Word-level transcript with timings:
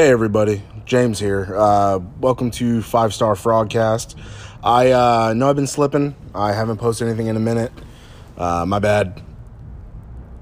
Hey 0.00 0.08
everybody, 0.08 0.62
James 0.86 1.18
here. 1.18 1.54
Uh, 1.54 1.98
welcome 2.22 2.50
to 2.52 2.80
Five 2.80 3.12
Star 3.12 3.34
Frogcast. 3.34 4.14
I 4.64 4.92
uh, 4.92 5.34
know 5.34 5.50
I've 5.50 5.56
been 5.56 5.66
slipping. 5.66 6.16
I 6.34 6.52
haven't 6.52 6.78
posted 6.78 7.06
anything 7.06 7.26
in 7.26 7.36
a 7.36 7.40
minute. 7.40 7.70
Uh, 8.34 8.64
my 8.66 8.78
bad. 8.78 9.20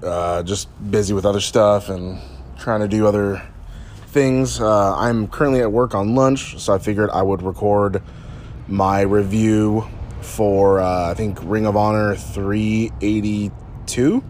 Uh, 0.00 0.44
just 0.44 0.68
busy 0.92 1.12
with 1.12 1.26
other 1.26 1.40
stuff 1.40 1.88
and 1.88 2.20
trying 2.56 2.82
to 2.82 2.88
do 2.88 3.08
other 3.08 3.42
things. 4.06 4.60
Uh, 4.60 4.96
I'm 4.96 5.26
currently 5.26 5.60
at 5.60 5.72
work 5.72 5.92
on 5.92 6.14
lunch, 6.14 6.60
so 6.60 6.72
I 6.72 6.78
figured 6.78 7.10
I 7.10 7.22
would 7.22 7.42
record 7.42 8.00
my 8.68 9.00
review 9.00 9.88
for 10.20 10.78
uh, 10.78 11.10
I 11.10 11.14
think 11.14 11.36
Ring 11.42 11.66
of 11.66 11.76
Honor 11.76 12.14
382. 12.14 14.22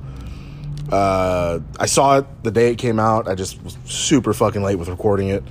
Uh, 0.91 1.61
I 1.79 1.87
saw 1.87 2.19
it 2.19 2.27
the 2.43 2.51
day 2.51 2.73
it 2.73 2.79
came 2.79 2.99
out. 2.99 3.29
I 3.29 3.35
just 3.35 3.63
was 3.63 3.77
super 3.85 4.33
fucking 4.33 4.63
late 4.63 4.77
with 4.77 4.89
recording 4.89 5.29
it. 5.29 5.45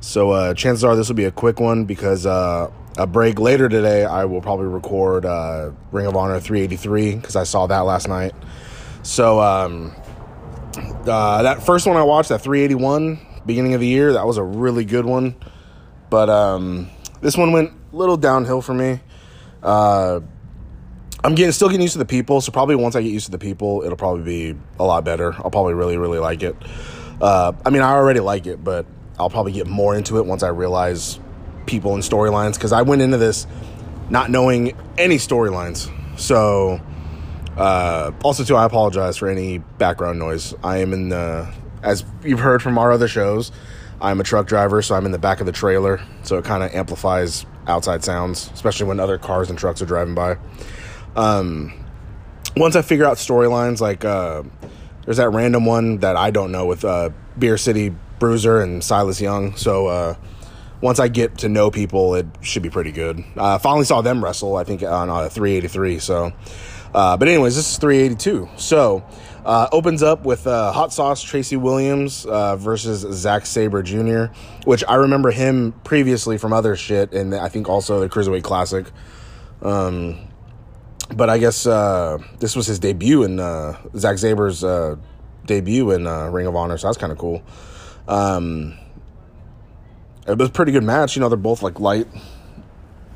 So 0.00 0.30
uh, 0.30 0.54
chances 0.54 0.84
are 0.84 0.94
this 0.94 1.08
will 1.08 1.16
be 1.16 1.24
a 1.24 1.32
quick 1.32 1.58
one 1.58 1.84
because 1.84 2.26
uh, 2.26 2.70
a 2.96 3.06
break 3.06 3.38
later 3.38 3.68
today, 3.68 4.04
I 4.04 4.24
will 4.24 4.40
probably 4.40 4.66
record 4.66 5.26
uh, 5.26 5.70
Ring 5.90 6.06
of 6.06 6.16
Honor 6.16 6.40
383 6.40 7.16
because 7.16 7.36
I 7.36 7.44
saw 7.44 7.66
that 7.66 7.80
last 7.80 8.08
night. 8.08 8.32
So 9.02 9.40
um, 9.40 9.94
uh, 10.76 11.42
that 11.42 11.62
first 11.62 11.86
one 11.86 11.96
I 11.96 12.02
watched, 12.02 12.28
that 12.30 12.40
381, 12.40 13.18
beginning 13.44 13.74
of 13.74 13.80
the 13.80 13.86
year, 13.86 14.12
that 14.12 14.26
was 14.26 14.36
a 14.36 14.42
really 14.42 14.84
good 14.84 15.04
one. 15.04 15.34
But 16.10 16.30
um, 16.30 16.88
this 17.20 17.36
one 17.36 17.52
went 17.52 17.72
a 17.92 17.96
little 17.96 18.16
downhill 18.16 18.62
for 18.62 18.74
me. 18.74 19.00
Uh, 19.62 20.20
I'm 21.26 21.34
getting 21.34 21.50
still 21.50 21.66
getting 21.66 21.82
used 21.82 21.94
to 21.94 21.98
the 21.98 22.04
people, 22.04 22.40
so 22.40 22.52
probably 22.52 22.76
once 22.76 22.94
I 22.94 23.02
get 23.02 23.10
used 23.10 23.24
to 23.24 23.32
the 23.32 23.38
people, 23.38 23.82
it'll 23.82 23.96
probably 23.96 24.22
be 24.22 24.58
a 24.78 24.84
lot 24.84 25.04
better. 25.04 25.34
I'll 25.34 25.50
probably 25.50 25.74
really, 25.74 25.96
really 25.96 26.20
like 26.20 26.44
it. 26.44 26.54
Uh, 27.20 27.52
I 27.64 27.70
mean, 27.70 27.82
I 27.82 27.94
already 27.94 28.20
like 28.20 28.46
it, 28.46 28.62
but 28.62 28.86
I'll 29.18 29.28
probably 29.28 29.50
get 29.50 29.66
more 29.66 29.96
into 29.96 30.18
it 30.18 30.26
once 30.26 30.44
I 30.44 30.48
realize 30.50 31.18
people 31.66 31.94
and 31.94 32.02
storylines. 32.04 32.54
Because 32.54 32.72
I 32.72 32.82
went 32.82 33.02
into 33.02 33.16
this 33.16 33.48
not 34.08 34.30
knowing 34.30 34.76
any 34.98 35.16
storylines. 35.16 35.90
So, 36.16 36.80
uh, 37.56 38.12
also 38.22 38.44
too, 38.44 38.54
I 38.54 38.64
apologize 38.64 39.16
for 39.16 39.28
any 39.28 39.58
background 39.58 40.20
noise. 40.20 40.54
I 40.62 40.78
am 40.78 40.92
in 40.92 41.08
the, 41.08 41.52
as 41.82 42.04
you've 42.22 42.38
heard 42.38 42.62
from 42.62 42.78
our 42.78 42.92
other 42.92 43.08
shows, 43.08 43.50
I'm 44.00 44.20
a 44.20 44.24
truck 44.24 44.46
driver, 44.46 44.80
so 44.80 44.94
I'm 44.94 45.06
in 45.06 45.10
the 45.10 45.18
back 45.18 45.40
of 45.40 45.46
the 45.46 45.52
trailer, 45.52 46.00
so 46.22 46.38
it 46.38 46.44
kind 46.44 46.62
of 46.62 46.72
amplifies 46.72 47.46
outside 47.66 48.04
sounds, 48.04 48.48
especially 48.54 48.86
when 48.86 49.00
other 49.00 49.18
cars 49.18 49.50
and 49.50 49.58
trucks 49.58 49.82
are 49.82 49.86
driving 49.86 50.14
by. 50.14 50.36
Um, 51.16 51.72
once 52.56 52.76
I 52.76 52.82
figure 52.82 53.04
out 53.04 53.16
storylines, 53.16 53.80
like 53.80 54.04
uh, 54.04 54.42
there's 55.04 55.16
that 55.16 55.30
random 55.30 55.64
one 55.64 55.98
that 55.98 56.16
I 56.16 56.30
don't 56.30 56.52
know 56.52 56.66
with 56.66 56.84
uh, 56.84 57.10
Beer 57.38 57.56
City 57.58 57.94
Bruiser 58.18 58.60
and 58.60 58.82
Silas 58.82 59.20
Young. 59.20 59.56
So 59.56 59.86
uh, 59.86 60.14
once 60.80 61.00
I 61.00 61.08
get 61.08 61.38
to 61.38 61.48
know 61.48 61.70
people, 61.70 62.14
it 62.14 62.26
should 62.40 62.62
be 62.62 62.70
pretty 62.70 62.92
good. 62.92 63.24
I 63.36 63.58
finally 63.58 63.84
saw 63.84 64.02
them 64.02 64.22
wrestle, 64.22 64.56
I 64.56 64.64
think, 64.64 64.82
on 64.82 65.10
uh, 65.10 65.28
383. 65.28 65.98
So, 65.98 66.32
uh, 66.94 67.16
but 67.16 67.28
anyways, 67.28 67.56
this 67.56 67.70
is 67.72 67.78
382. 67.78 68.48
So. 68.56 69.04
Uh, 69.46 69.68
opens 69.70 70.02
up 70.02 70.24
with 70.24 70.44
uh, 70.48 70.72
Hot 70.72 70.92
Sauce 70.92 71.22
Tracy 71.22 71.56
Williams 71.56 72.26
uh, 72.26 72.56
versus 72.56 73.06
Zack 73.16 73.46
Sabre 73.46 73.80
Jr., 73.80 74.24
which 74.64 74.82
I 74.88 74.96
remember 74.96 75.30
him 75.30 75.70
previously 75.84 76.36
from 76.36 76.52
other 76.52 76.74
shit, 76.74 77.12
and 77.12 77.32
I 77.32 77.48
think 77.48 77.68
also 77.68 78.00
the 78.00 78.08
Cruiserweight 78.08 78.42
Classic. 78.42 78.90
Um, 79.62 80.18
but 81.14 81.30
I 81.30 81.38
guess 81.38 81.66
uh, 81.66 82.18
this 82.38 82.56
was 82.56 82.66
his 82.66 82.78
debut 82.78 83.22
in 83.22 83.40
uh, 83.40 83.78
Zack 83.96 84.18
Sabre's 84.18 84.64
uh, 84.64 84.96
debut 85.46 85.90
in 85.92 86.06
uh, 86.06 86.28
Ring 86.28 86.46
of 86.46 86.56
Honor, 86.56 86.78
so 86.78 86.88
that's 86.88 86.98
kind 86.98 87.12
of 87.12 87.18
cool. 87.18 87.42
Um, 88.08 88.76
it 90.26 90.36
was 90.38 90.48
a 90.48 90.52
pretty 90.52 90.72
good 90.72 90.84
match. 90.84 91.16
You 91.16 91.20
know, 91.20 91.28
they're 91.28 91.36
both 91.36 91.62
like 91.62 91.80
light. 91.80 92.08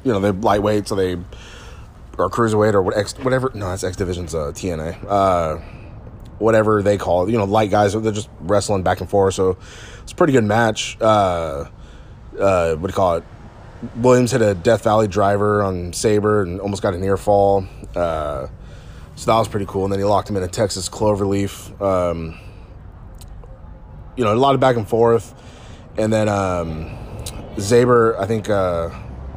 You 0.04 0.12
know, 0.12 0.20
they're 0.20 0.32
lightweight, 0.32 0.88
so 0.88 0.94
they 0.94 1.16
or 2.20 2.31
cruiserweight 2.31 2.75
or 2.75 2.82
what 2.82 2.97
X, 2.97 3.16
whatever. 3.19 3.50
No, 3.54 3.69
that's 3.70 3.84
X 3.84 3.97
Division's 3.97 4.34
uh, 4.34 4.53
TNA. 4.53 5.04
Uh, 5.09 5.56
whatever 6.38 6.82
they 6.82 6.98
call 6.98 7.26
it. 7.26 7.31
You 7.31 7.38
know, 7.38 7.44
light 7.44 7.70
guys. 7.70 7.92
They're 7.94 8.12
just 8.12 8.28
wrestling 8.41 8.82
back 8.82 9.00
and 9.00 9.09
forth. 9.09 9.34
So 9.34 9.56
it's 10.03 10.12
a 10.12 10.15
pretty 10.15 10.32
good 10.32 10.44
match. 10.44 10.97
Uh, 11.00 11.66
uh, 12.38 12.75
what 12.75 12.88
do 12.88 12.92
you 12.92 12.94
call 12.94 13.16
it? 13.16 13.25
Williams 13.96 14.32
hit 14.32 14.42
a 14.42 14.54
Death 14.54 14.84
Valley 14.84 15.08
driver 15.08 15.62
on 15.62 15.92
Sabre 15.92 16.42
and 16.42 16.60
almost 16.60 16.82
got 16.82 16.94
a 16.94 16.98
near 16.98 17.16
fall. 17.16 17.66
Uh, 17.94 18.48
so 19.14 19.30
that 19.30 19.38
was 19.38 19.48
pretty 19.48 19.66
cool. 19.66 19.84
And 19.84 19.92
then 19.92 20.00
he 20.00 20.04
locked 20.04 20.28
him 20.28 20.36
in 20.36 20.42
a 20.42 20.48
Texas 20.48 20.88
Cloverleaf. 20.88 21.80
Um, 21.80 22.38
you 24.16 24.24
know, 24.24 24.32
a 24.32 24.36
lot 24.36 24.54
of 24.54 24.60
back 24.60 24.76
and 24.76 24.88
forth. 24.88 25.34
And 25.96 26.12
then 26.12 26.28
um, 26.28 26.96
Sabre, 27.58 28.18
I 28.18 28.26
think, 28.26 28.48
uh, 28.48 28.91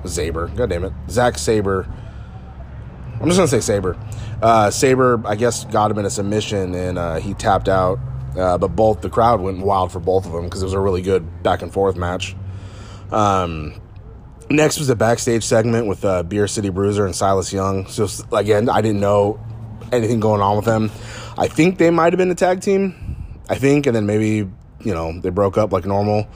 Sabre, 0.06 0.48
god 0.50 0.70
damn 0.70 0.84
it, 0.84 0.94
Zack 1.10 1.38
Sabre. 1.38 1.88
I'm 3.20 3.28
just 3.28 3.38
gonna 3.38 3.48
say 3.48 3.62
Sabre. 3.62 3.98
Uh, 4.42 4.70
Sabre, 4.70 5.22
I 5.26 5.36
guess, 5.36 5.64
got 5.66 5.90
him 5.92 5.98
in 6.00 6.06
a 6.06 6.10
submission 6.10 6.76
and 6.76 6.98
uh, 6.98 7.16
he 7.16 7.34
tapped 7.34 7.70
out. 7.70 8.00
Uh, 8.38 8.58
but 8.58 8.70
both 8.70 9.02
the 9.02 9.10
crowd 9.10 9.40
went 9.40 9.60
wild 9.60 9.92
for 9.92 10.00
both 10.00 10.26
of 10.26 10.32
them 10.32 10.46
because 10.46 10.62
it 10.62 10.66
was 10.66 10.74
a 10.74 10.80
really 10.80 11.02
good 11.02 11.44
back 11.44 11.62
and 11.62 11.72
forth 11.72 11.96
match. 11.96 12.36
Um, 13.12 13.76
next 14.54 14.80
was 14.80 14.90
a 14.90 14.96
backstage 14.96 15.44
segment 15.44 15.88
with 15.88 16.06
uh, 16.06 16.24
Beer 16.24 16.48
City 16.48 16.70
Bruiser 16.70 17.06
and 17.06 17.16
Silas 17.16 17.52
Young. 17.52 17.88
So 17.88 18.08
again, 18.32 18.70
I 18.70 18.82
didn't 18.82 19.02
know 19.02 19.40
anything 19.92 20.20
going 20.20 20.42
on 20.42 20.56
with 20.56 20.66
them. 20.66 20.92
I 21.38 21.48
think 21.48 21.78
they 21.78 21.90
might 21.90 22.14
have 22.14 22.18
been 22.18 22.32
a 22.32 22.36
tag 22.36 22.62
team. 22.62 22.96
I 23.50 23.56
think, 23.56 23.88
and 23.88 23.96
then 23.96 24.06
maybe 24.06 24.50
you 24.80 24.94
know 24.94 25.20
they 25.20 25.30
broke 25.30 25.58
up 25.58 25.74
like 25.74 25.86
normal 25.86 26.28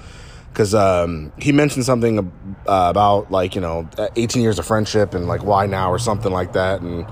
because 0.49 0.73
um, 0.73 1.31
he 1.37 1.51
mentioned 1.51 1.85
something 1.85 2.19
uh, 2.67 2.87
about 2.89 3.31
like 3.31 3.55
you 3.55 3.61
know 3.61 3.87
18 4.15 4.41
years 4.41 4.59
of 4.59 4.65
friendship 4.65 5.13
and 5.13 5.27
like 5.27 5.43
why 5.43 5.67
now 5.67 5.91
or 5.91 5.99
something 5.99 6.31
like 6.31 6.53
that, 6.53 6.81
and 6.81 7.05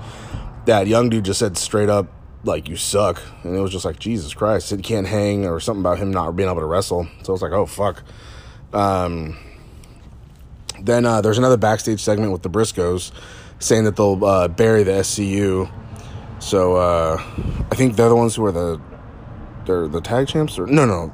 that 0.66 0.86
young 0.86 1.08
dude 1.08 1.24
just 1.24 1.38
said 1.38 1.56
straight 1.56 1.88
up 1.88 2.08
like 2.44 2.68
you 2.68 2.76
suck, 2.76 3.22
and 3.42 3.56
it 3.56 3.60
was 3.60 3.70
just 3.70 3.84
like 3.84 3.98
Jesus 3.98 4.34
Christ, 4.34 4.70
he 4.70 4.76
can't 4.78 5.06
hang 5.06 5.46
or 5.46 5.60
something 5.60 5.82
about 5.82 5.98
him 5.98 6.10
not 6.10 6.32
being 6.36 6.48
able 6.48 6.60
to 6.60 6.66
wrestle. 6.66 7.08
So 7.22 7.32
I 7.32 7.34
was 7.34 7.42
like, 7.42 7.52
oh 7.52 7.66
fuck. 7.66 8.02
Um, 8.72 9.36
then 10.80 11.04
uh, 11.04 11.20
there's 11.20 11.38
another 11.38 11.56
backstage 11.56 12.00
segment 12.00 12.32
with 12.32 12.42
the 12.42 12.50
Briscoes 12.50 13.12
saying 13.58 13.84
that 13.84 13.96
they'll 13.96 14.22
uh, 14.24 14.48
bury 14.48 14.82
the 14.82 14.92
SCU. 14.92 15.70
So 16.38 16.76
uh, 16.76 17.16
I 17.70 17.74
think 17.74 17.96
they're 17.96 18.08
the 18.08 18.16
ones 18.16 18.34
who 18.36 18.44
are 18.44 18.52
the 18.52 18.80
they're 19.64 19.88
the 19.88 20.00
tag 20.00 20.28
champs 20.28 20.58
or 20.58 20.66
no 20.66 20.84
no 20.84 21.12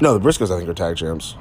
no 0.00 0.16
the 0.16 0.26
Briscoes 0.26 0.50
I 0.50 0.58
think 0.58 0.68
are 0.68 0.74
tag 0.74 0.96
champs. 0.96 1.34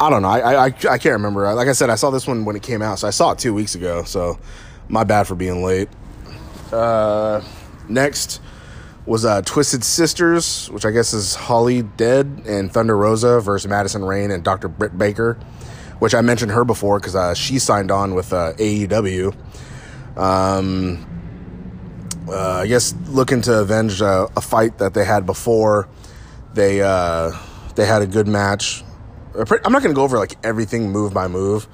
I 0.00 0.10
don't 0.10 0.22
know. 0.22 0.28
I 0.28 0.38
I, 0.38 0.66
I 0.66 0.70
can't 0.70 1.12
remember. 1.12 1.52
Like 1.54 1.68
I 1.68 1.72
said, 1.72 1.88
I 1.90 1.94
saw 1.94 2.10
this 2.10 2.26
one 2.26 2.44
when 2.44 2.56
it 2.56 2.62
came 2.62 2.82
out, 2.82 2.98
so 2.98 3.08
I 3.08 3.10
saw 3.10 3.32
it 3.32 3.38
two 3.38 3.54
weeks 3.54 3.74
ago. 3.74 4.02
So 4.04 4.38
my 4.88 5.04
bad 5.04 5.26
for 5.26 5.34
being 5.34 5.62
late. 5.62 5.88
Uh, 6.72 7.42
next 7.88 8.40
was 9.06 9.24
uh, 9.24 9.42
Twisted 9.42 9.84
Sisters, 9.84 10.70
which 10.70 10.84
I 10.84 10.90
guess 10.90 11.12
is 11.12 11.36
Holidead 11.36 12.46
and 12.46 12.72
Thunder 12.72 12.96
Rosa 12.96 13.40
versus 13.40 13.68
Madison 13.68 14.04
Rayne 14.04 14.30
and 14.30 14.44
Dr. 14.44 14.68
Britt 14.68 14.96
Baker 14.96 15.38
which 16.02 16.16
I 16.16 16.20
mentioned 16.20 16.50
her 16.50 16.64
before 16.64 16.98
because 16.98 17.14
uh, 17.14 17.32
she 17.32 17.60
signed 17.60 17.92
on 17.92 18.16
with 18.16 18.32
uh, 18.32 18.54
AEW. 18.54 19.32
Um, 20.16 21.06
uh, 22.26 22.62
I 22.62 22.66
guess 22.66 22.92
looking 23.06 23.40
to 23.42 23.60
avenge 23.60 24.02
uh, 24.02 24.26
a 24.36 24.40
fight 24.40 24.78
that 24.78 24.94
they 24.94 25.04
had 25.04 25.26
before. 25.26 25.88
They 26.54 26.82
uh, 26.82 27.30
they 27.76 27.86
had 27.86 28.02
a 28.02 28.08
good 28.08 28.26
match. 28.26 28.82
I'm 29.36 29.70
not 29.70 29.80
going 29.80 29.94
to 29.94 29.96
go 29.96 30.02
over 30.02 30.18
like 30.18 30.34
everything 30.42 30.90
move 30.90 31.14
by 31.14 31.28
move, 31.28 31.68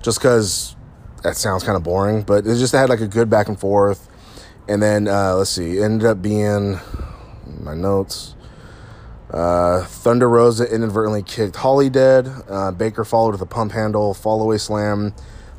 just 0.00 0.20
because 0.20 0.76
that 1.24 1.36
sounds 1.36 1.64
kind 1.64 1.76
of 1.76 1.82
boring. 1.82 2.22
But 2.22 2.46
it 2.46 2.58
just 2.58 2.72
had 2.72 2.88
like 2.88 3.00
a 3.00 3.08
good 3.08 3.28
back 3.30 3.48
and 3.48 3.58
forth. 3.58 4.08
And 4.68 4.80
then 4.80 5.08
uh, 5.08 5.34
let's 5.34 5.50
see, 5.50 5.82
ended 5.82 6.06
up 6.06 6.22
being 6.22 6.78
my 7.58 7.74
notes. 7.74 8.36
Uh, 9.32 9.84
Thunder 9.84 10.28
Rosa 10.28 10.72
inadvertently 10.72 11.22
kicked 11.22 11.54
Holidead. 11.54 12.44
Uh, 12.50 12.70
Baker 12.70 13.04
followed 13.04 13.32
with 13.32 13.40
a 13.40 13.46
pump 13.46 13.72
handle, 13.72 14.12
fallaway 14.12 14.60
slam 14.60 15.14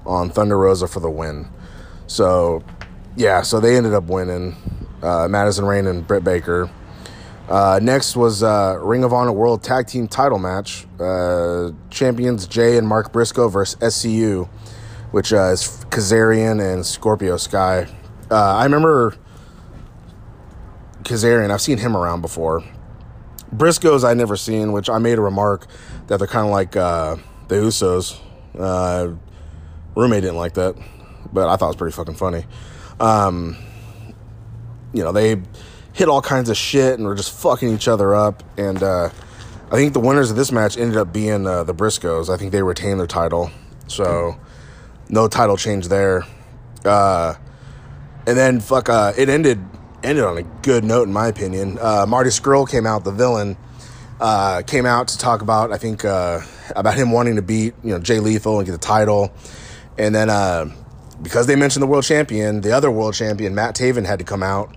on 0.05 0.29
Thunder 0.29 0.57
Rosa 0.57 0.87
for 0.87 0.99
the 0.99 1.09
win. 1.09 1.47
So, 2.05 2.63
yeah, 3.15 3.41
so 3.41 3.59
they 3.59 3.75
ended 3.75 3.93
up 3.93 4.03
winning. 4.03 4.55
Uh, 5.01 5.27
Madison 5.27 5.65
Rayne 5.65 5.87
and 5.87 6.05
Britt 6.05 6.23
Baker. 6.23 6.69
Uh, 7.49 7.79
next 7.81 8.15
was 8.15 8.43
uh, 8.43 8.77
Ring 8.79 9.03
of 9.03 9.11
Honor 9.11 9.31
World 9.31 9.63
Tag 9.63 9.87
Team 9.87 10.07
Title 10.07 10.39
match. 10.39 10.85
Champions 11.89 12.47
Jay 12.47 12.77
and 12.77 12.87
Mark 12.87 13.11
Briscoe 13.11 13.49
versus 13.49 13.77
SCU, 13.81 14.47
which 15.11 15.31
is 15.31 15.85
Kazarian 15.89 16.61
and 16.73 16.85
Scorpio 16.85 17.37
Sky. 17.37 17.87
I 18.29 18.63
remember 18.63 19.15
Kazarian. 21.03 21.51
I've 21.51 21.61
seen 21.61 21.79
him 21.79 21.97
around 21.97 22.21
before. 22.21 22.63
Briscoes 23.53 24.07
I 24.07 24.13
never 24.13 24.35
seen, 24.35 24.71
which 24.71 24.89
I 24.89 24.97
made 24.97 25.17
a 25.17 25.21
remark 25.21 25.67
that 26.07 26.17
they're 26.17 26.27
kind 26.27 26.45
of 26.45 26.51
like 26.51 26.75
uh, 26.75 27.17
the 27.47 27.55
Usos. 27.55 28.19
Uh, 28.57 29.13
roommate 29.95 30.21
didn't 30.21 30.37
like 30.37 30.53
that, 30.53 30.75
but 31.31 31.47
I 31.47 31.55
thought 31.55 31.65
it 31.65 31.69
was 31.69 31.75
pretty 31.75 31.95
fucking 31.95 32.15
funny. 32.15 32.45
Um, 32.99 33.57
you 34.93 35.03
know, 35.03 35.11
they 35.11 35.41
hit 35.93 36.07
all 36.07 36.21
kinds 36.21 36.49
of 36.49 36.57
shit 36.57 36.97
and 36.97 37.07
were 37.07 37.15
just 37.15 37.31
fucking 37.31 37.69
each 37.69 37.87
other 37.87 38.13
up. 38.13 38.43
And 38.57 38.81
uh, 38.81 39.09
I 39.71 39.75
think 39.75 39.93
the 39.93 39.99
winners 39.99 40.31
of 40.31 40.37
this 40.37 40.51
match 40.51 40.77
ended 40.77 40.97
up 40.97 41.13
being 41.13 41.47
uh, 41.47 41.63
the 41.63 41.73
Briscoes. 41.73 42.33
I 42.33 42.37
think 42.37 42.51
they 42.51 42.63
retained 42.63 42.99
their 42.99 43.07
title, 43.07 43.51
so 43.87 44.39
no 45.09 45.27
title 45.27 45.57
change 45.57 45.87
there. 45.87 46.23
Uh, 46.83 47.35
and 48.25 48.37
then 48.37 48.59
fuck, 48.59 48.89
uh, 48.89 49.13
it 49.17 49.29
ended 49.29 49.63
ended 50.03 50.23
on 50.23 50.37
a 50.37 50.43
good 50.61 50.83
note 50.83 51.07
in 51.07 51.13
my 51.13 51.27
opinion. 51.27 51.77
Uh, 51.79 52.05
Marty 52.07 52.29
Scurll 52.29 52.69
came 52.69 52.85
out, 52.85 53.03
the 53.03 53.11
villain, 53.11 53.57
uh, 54.19 54.61
came 54.65 54.85
out 54.85 55.07
to 55.09 55.17
talk 55.17 55.41
about 55.41 55.71
I 55.71 55.77
think 55.77 56.05
uh, 56.05 56.41
about 56.75 56.95
him 56.95 57.11
wanting 57.11 57.35
to 57.37 57.41
beat 57.41 57.73
you 57.83 57.91
know 57.91 57.99
Jay 57.99 58.19
Lethal 58.19 58.59
and 58.59 58.65
get 58.65 58.71
the 58.71 58.77
title, 58.77 59.33
and 59.97 60.13
then 60.13 60.29
uh, 60.29 60.65
because 61.21 61.47
they 61.47 61.55
mentioned 61.55 61.83
the 61.83 61.87
world 61.87 62.03
champion, 62.03 62.61
the 62.61 62.71
other 62.71 62.91
world 62.91 63.13
champion 63.13 63.55
Matt 63.55 63.75
Taven 63.75 64.05
had 64.05 64.19
to 64.19 64.25
come 64.25 64.43
out, 64.43 64.75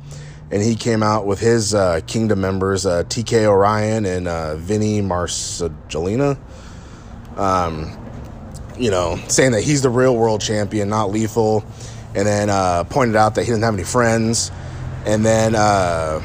and 0.51 0.63
he 0.63 0.75
came 0.75 1.03
out 1.03 1.27
with 1.27 1.41
his 1.41 1.75
uh, 1.75 2.01
Kingdom 2.07 2.41
members 2.41 2.87
uh, 2.87 3.05
TK 3.05 3.45
O'Ryan 3.45 4.05
and 4.05 4.29
uh, 4.29 4.57
Vinny 4.57 5.01
Marseglia. 5.01 6.39
Um, 7.37 7.97
you 8.79 8.91
know, 8.91 9.17
saying 9.29 9.53
that 9.53 9.63
he's 9.63 9.83
the 9.83 9.91
real 9.91 10.17
world 10.17 10.41
champion, 10.41 10.89
not 10.89 11.11
Lethal, 11.11 11.65
and 12.15 12.27
then 12.27 12.85
pointed 12.87 13.17
out 13.17 13.35
that 13.37 13.45
he 13.45 13.51
didn't 13.51 13.63
have 13.63 13.75
any 13.75 13.85
friends, 13.85 14.51
and 15.07 15.25
then 15.25 15.55
uh, 15.55 16.21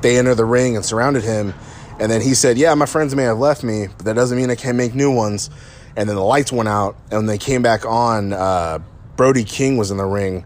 they 0.00 0.18
entered 0.18 0.36
the 0.36 0.44
ring 0.44 0.76
and 0.76 0.84
surrounded 0.84 1.24
him, 1.24 1.52
and 2.00 2.10
then 2.10 2.22
he 2.22 2.34
said, 2.34 2.56
"Yeah, 2.56 2.74
my 2.74 2.86
friends 2.86 3.14
may 3.14 3.24
have 3.24 3.38
left 3.38 3.62
me, 3.62 3.88
but 3.88 4.06
that 4.06 4.14
doesn't 4.14 4.38
mean 4.38 4.50
I 4.50 4.54
can't 4.54 4.76
make 4.76 4.94
new 4.94 5.10
ones." 5.10 5.50
And 5.96 6.08
then 6.08 6.16
the 6.16 6.22
lights 6.22 6.52
went 6.52 6.68
out, 6.68 6.96
and 7.10 7.18
when 7.20 7.26
they 7.26 7.38
came 7.38 7.62
back 7.62 7.84
on, 7.84 8.32
uh, 8.32 8.78
Brody 9.16 9.44
King 9.44 9.76
was 9.76 9.90
in 9.90 9.96
the 9.96 10.04
ring, 10.04 10.44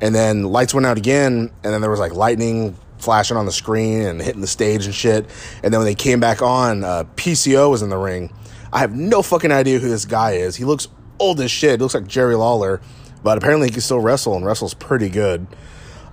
and 0.00 0.14
then 0.14 0.44
lights 0.44 0.72
went 0.74 0.86
out 0.86 0.98
again, 0.98 1.50
and 1.64 1.72
then 1.72 1.80
there 1.80 1.90
was 1.90 2.00
like 2.00 2.14
lightning 2.14 2.76
flashing 2.98 3.36
on 3.36 3.46
the 3.46 3.52
screen 3.52 4.02
and 4.02 4.22
hitting 4.22 4.40
the 4.40 4.46
stage 4.46 4.86
and 4.86 4.94
shit. 4.94 5.26
And 5.62 5.74
then 5.74 5.80
when 5.80 5.86
they 5.86 5.94
came 5.94 6.20
back 6.20 6.40
on, 6.40 6.84
uh, 6.84 7.04
PCO 7.16 7.70
was 7.70 7.82
in 7.82 7.90
the 7.90 7.98
ring. 7.98 8.32
I 8.72 8.78
have 8.78 8.94
no 8.94 9.22
fucking 9.22 9.50
idea 9.50 9.80
who 9.80 9.88
this 9.88 10.04
guy 10.04 10.32
is. 10.32 10.56
He 10.56 10.64
looks 10.64 10.88
old 11.18 11.40
as 11.40 11.50
shit. 11.50 11.72
He 11.72 11.76
looks 11.78 11.94
like 11.94 12.06
Jerry 12.06 12.36
Lawler, 12.36 12.80
but 13.22 13.38
apparently 13.38 13.68
he 13.68 13.72
can 13.72 13.80
still 13.80 14.00
wrestle 14.00 14.36
and 14.36 14.46
wrestles 14.46 14.72
pretty 14.72 15.08
good. 15.08 15.46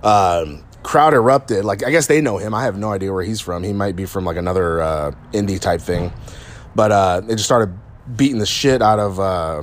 Um, 0.02 0.64
crowd 0.82 1.14
erupted. 1.14 1.64
Like 1.64 1.84
I 1.84 1.90
guess 1.90 2.06
they 2.06 2.20
know 2.20 2.38
him. 2.38 2.54
I 2.54 2.64
have 2.64 2.78
no 2.78 2.92
idea 2.92 3.12
where 3.12 3.24
he's 3.24 3.40
from. 3.40 3.62
He 3.62 3.72
might 3.72 3.96
be 3.96 4.06
from 4.06 4.24
like 4.24 4.36
another 4.36 4.80
uh, 4.80 5.12
indie 5.32 5.60
type 5.60 5.80
thing. 5.80 6.12
But 6.74 6.92
uh, 6.92 7.20
they 7.20 7.34
just 7.34 7.44
started 7.44 7.76
beating 8.16 8.38
the 8.38 8.46
shit 8.46 8.82
out 8.82 8.98
of 8.98 9.18
uh, 9.18 9.62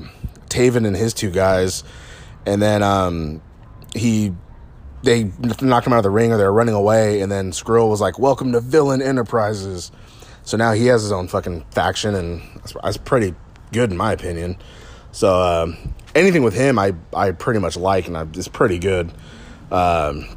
Taven 0.50 0.86
and 0.86 0.96
his 0.96 1.14
two 1.14 1.32
guys, 1.32 1.84
and 2.46 2.62
then 2.62 2.84
um, 2.84 3.42
he 3.96 4.34
they 5.04 5.32
knocked 5.62 5.88
him 5.88 5.94
out 5.94 6.00
of 6.00 6.04
the 6.04 6.10
ring 6.10 6.34
or 6.34 6.38
they're 6.38 6.52
running 6.52 6.76
away, 6.76 7.22
and 7.22 7.32
then 7.32 7.52
Scurll 7.52 7.90
was 7.90 8.02
like, 8.02 8.20
"Welcome 8.20 8.52
to 8.54 8.60
Villain 8.60 9.02
Enterprises." 9.02 9.92
So 10.44 10.58
now 10.58 10.72
he 10.72 10.86
has 10.88 11.02
his 11.02 11.12
own 11.12 11.28
fucking 11.28 11.66
faction, 11.72 12.16
and 12.16 12.42
that's, 12.56 12.74
that's 12.84 12.98
pretty 12.98 13.36
good 13.72 13.92
in 13.92 13.98
my 13.98 14.14
opinion. 14.14 14.58
So 15.12 15.42
um, 15.42 15.94
anything 16.16 16.44
with 16.44 16.54
him, 16.54 16.78
I 16.78 16.94
I 17.14 17.32
pretty 17.32 17.60
much 17.60 17.78
like, 17.78 18.08
and 18.08 18.18
I, 18.18 18.24
it's 18.34 18.48
pretty 18.48 18.80
good. 18.80 19.12
Um, 19.72 20.28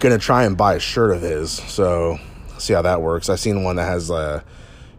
gonna 0.00 0.18
try 0.18 0.44
and 0.44 0.56
buy 0.56 0.74
a 0.74 0.80
shirt 0.80 1.10
of 1.10 1.22
his, 1.22 1.52
so 1.52 2.18
see 2.58 2.74
how 2.74 2.82
that 2.82 3.02
works. 3.02 3.28
I've 3.28 3.40
seen 3.40 3.62
one 3.64 3.76
that 3.76 3.84
has 3.84 4.10
uh, 4.10 4.42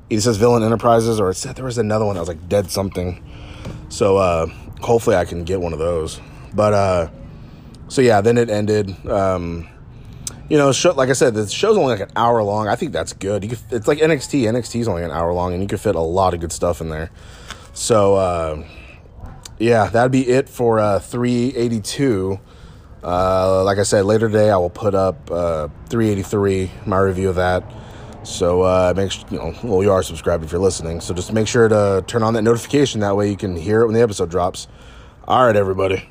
either 0.10 0.22
says 0.22 0.38
Villain 0.38 0.64
Enterprises 0.64 1.20
or 1.20 1.30
it 1.30 1.36
said 1.36 1.56
there 1.56 1.66
was 1.66 1.78
another 1.78 2.06
one 2.06 2.16
that 2.16 2.22
was 2.22 2.30
like 2.30 2.50
Dead 2.50 2.72
Something. 2.72 3.24
So 3.90 4.18
uh, 4.18 4.48
hopefully 4.82 5.16
I 5.16 5.26
can 5.26 5.44
get 5.44 5.62
one 5.62 5.74
of 5.74 5.80
those. 5.80 6.20
But 6.54 6.74
uh, 6.74 7.10
so 7.88 8.02
yeah, 8.02 8.22
then 8.22 8.38
it 8.38 8.50
ended. 8.50 9.08
Um, 9.08 9.68
you 10.50 10.58
know, 10.58 10.72
show, 10.72 10.94
like 10.94 11.10
I 11.10 11.14
said, 11.14 11.36
the 11.36 11.48
show's 11.48 11.78
only 11.78 11.92
like 11.92 12.10
an 12.10 12.12
hour 12.16 12.42
long. 12.42 12.68
I 12.68 12.76
think 12.76 12.92
that's 12.92 13.14
good. 13.14 13.44
Could, 13.48 13.60
it's 13.70 13.88
like 13.88 14.00
NXT. 14.00 14.44
NXT 14.44 14.82
is 14.82 14.88
only 14.88 15.04
an 15.04 15.12
hour 15.12 15.32
long, 15.32 15.54
and 15.54 15.62
you 15.62 15.68
could 15.68 15.80
fit 15.80 15.96
a 15.96 16.02
lot 16.02 16.34
of 16.34 16.40
good 16.40 16.52
stuff 16.52 16.82
in 16.82 16.90
there. 16.90 17.12
So 17.74 18.16
uh, 18.16 18.64
yeah, 19.60 19.88
that'd 19.90 20.12
be 20.12 20.28
it 20.28 20.50
for 20.50 20.80
uh, 20.80 21.00
382. 21.00 22.40
Uh, 23.04 23.64
like 23.64 23.78
I 23.78 23.84
said, 23.84 24.06
later 24.06 24.28
today 24.28 24.50
I 24.50 24.58
will 24.58 24.70
put 24.70 24.96
up 24.96 25.32
uh, 25.32 25.68
383, 25.90 26.72
my 26.86 26.98
review 27.00 27.30
of 27.30 27.36
that. 27.36 27.64
So 28.24 28.62
uh, 28.62 28.94
make 28.96 29.12
sure, 29.12 29.26
you 29.32 29.38
know, 29.38 29.56
well, 29.64 29.82
you 29.82 29.92
are 29.92 30.04
subscribed 30.04 30.44
if 30.44 30.52
you're 30.52 30.62
listening. 30.62 31.00
So 31.02 31.14
just 31.14 31.32
make 31.32 31.48
sure 31.48 31.68
to 31.68 32.04
turn 32.06 32.24
on 32.24 32.34
that 32.34 32.42
notification. 32.42 33.02
That 33.02 33.16
way 33.16 33.30
you 33.30 33.38
can 33.38 33.56
hear 33.56 33.82
it 33.82 33.86
when 33.86 33.96
the 33.96 34.02
episode 34.02 34.30
drops. 34.30 34.68
All 35.28 35.46
right, 35.46 35.56
everybody. 35.56 36.08